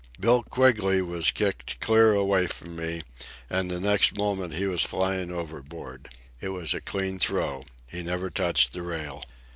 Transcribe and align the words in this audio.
Bill 0.19 0.41
Quigley 0.41 1.03
was 1.03 1.29
kicked 1.29 1.79
clear 1.79 2.13
away 2.15 2.47
from 2.47 2.75
me, 2.75 3.03
and 3.51 3.69
the 3.69 3.79
next 3.79 4.17
moment 4.17 4.55
he 4.55 4.65
was 4.65 4.81
flying 4.83 5.29
overboard. 5.31 6.09
It 6.39 6.49
was 6.49 6.73
a 6.73 6.81
clean 6.81 7.19
throw. 7.19 7.65
He 7.87 8.01
never 8.01 8.31
touched 8.31 8.73
the 8.73 8.81
rail. 8.81 9.23